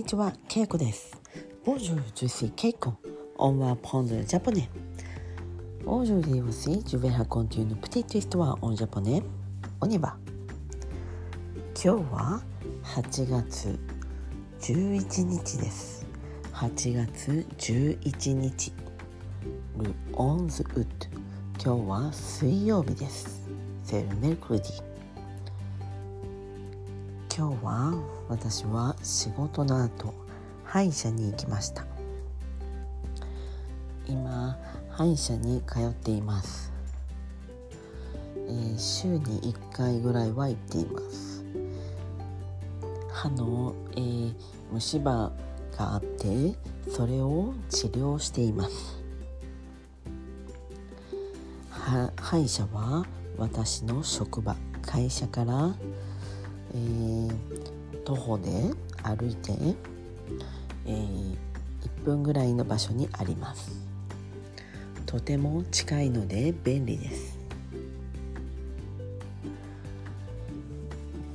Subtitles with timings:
[0.00, 1.14] にちは、ケイコです。
[1.62, 2.94] Bonjour, je suis Keiko.
[3.36, 4.66] On va apprendre le japonais.
[5.84, 9.22] Aujourd'hui aussi, je vais raconter une petite histoire en japonais.
[9.82, 10.16] On y va.
[11.74, 12.40] 今日は
[12.82, 13.78] 8月
[14.60, 16.06] 11日です。
[16.54, 18.72] 8月11日。
[19.78, 21.10] Le 11 août。
[21.62, 23.46] 今日は水曜日です。
[23.84, 24.89] C'est le mercredi。
[27.32, 27.94] 今日は
[28.28, 30.12] 私は仕事の後
[30.64, 31.86] 歯医者に行きました。
[34.06, 34.58] 今
[34.90, 36.72] 歯医者に通っています、
[38.36, 41.44] えー週に1回ぐらいは行っています。
[43.12, 44.34] 歯の、えー
[44.72, 45.30] 虫歯
[45.78, 46.56] があって
[46.90, 48.98] それを治療しています。
[52.16, 53.06] 歯医者は
[53.38, 55.74] 私の職場会社から
[56.74, 57.30] えー
[58.04, 58.50] 徒歩で
[59.02, 59.52] 歩いて、
[60.86, 61.36] えー
[62.00, 63.86] 1分ぐらいの場所にあります。
[65.06, 67.38] とても近いので便利です。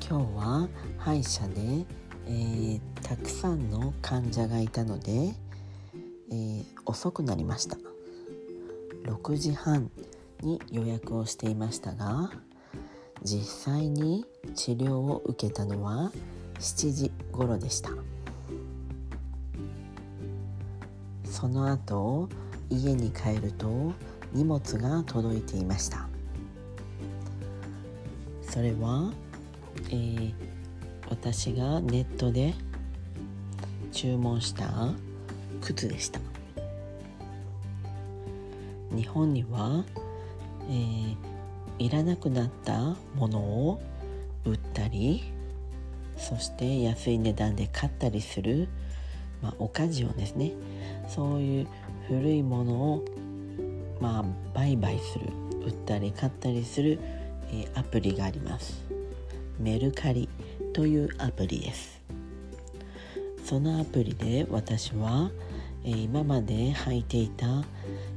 [0.07, 1.85] 今日は歯医者で、
[2.27, 5.33] えーたくさんの患者がいたので、
[6.31, 7.77] えー遅くなりました。
[9.05, 9.91] 6時半
[10.41, 12.31] に予約をしていましたが
[13.25, 14.23] 実際に
[14.53, 16.11] 治療を受けたのは
[16.59, 17.89] 7時頃でした。
[21.23, 22.29] その後
[22.69, 23.93] 家に帰ると
[24.31, 26.07] 荷物が届いていました。
[28.43, 29.11] それは、
[29.89, 30.33] えー
[31.07, 32.55] 私がネットで
[33.91, 34.89] 注文した
[35.61, 36.19] 靴でした。
[38.91, 39.85] 日本には、
[40.67, 41.34] えー
[41.79, 43.81] いらなくなったものを
[44.45, 45.23] 売ったり
[46.17, 48.69] そして安い値段で買ったりする、
[49.41, 50.53] まあ、オカジオンですね
[51.09, 51.67] そういう
[52.07, 53.05] 古いものを、
[53.99, 55.25] まあ、売買する
[55.65, 56.99] 売ったり買ったりする、
[57.49, 58.83] えーアプリがあります。
[59.59, 60.29] メルカリ
[60.73, 62.01] というアプリです。
[63.43, 65.31] そのアプリで私は、
[65.83, 67.63] えー今まで履いていた、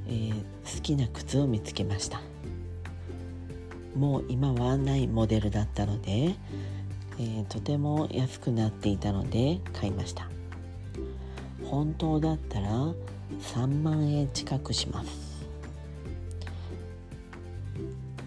[0.06, 2.20] えー好きな靴を見つけました。
[3.94, 6.34] もう今はないモデルだったので、
[7.18, 10.28] えーとても安くなっていたので買いました。
[11.64, 12.68] 本当だったら
[13.40, 15.46] 3万円近くします。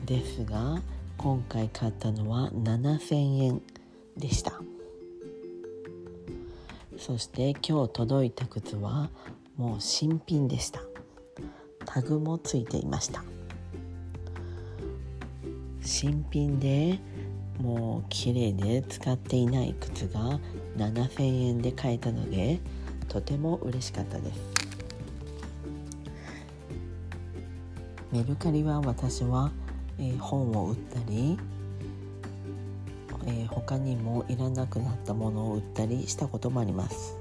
[0.06, 0.82] ですが
[1.18, 3.62] 今回買ったのは7000円
[4.18, 4.62] でした。
[6.98, 9.10] そして今日届いた靴は
[9.58, 10.82] もう新品でした。
[11.86, 13.24] タグもついていました。
[15.82, 17.00] 新品で
[17.60, 20.40] もう綺麗で使っていない靴が
[20.78, 22.60] 7000円で買えたので
[23.08, 24.40] とても嬉しかったです。
[28.12, 29.52] メルカリは私は、
[29.98, 31.38] えー本を売ったり、
[33.26, 37.18] えー他にもいらなくなったものを売ったりしたこともあります。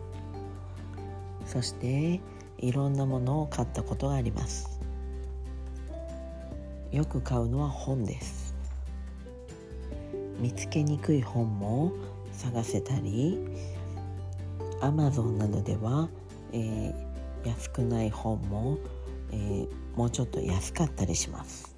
[1.47, 2.21] そして
[2.59, 4.81] いろんなものを買ったことがあります。
[6.92, 8.40] よく買うのは本です。
[10.41, 11.93] 見つけにくい本も
[12.33, 13.39] 探せたり
[14.81, 16.09] Amazon などでは、
[16.53, 17.11] えー
[17.43, 18.78] 安くない本も、
[19.33, 21.75] えーもうちょっと安かったりします。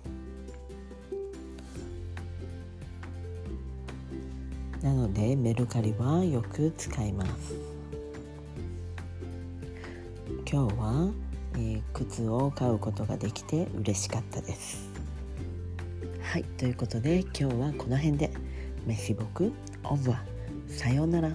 [4.83, 7.55] なのでメルカリはよく使います。
[10.51, 11.13] 今日は、
[11.55, 14.92] えー靴を買うことができて嬉しかったです。
[16.33, 18.31] はいということで今日はこの辺で。
[18.87, 19.53] メシボク
[19.85, 20.25] オブは
[20.67, 21.31] さようなら。